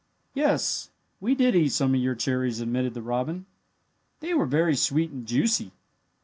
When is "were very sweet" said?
4.33-5.11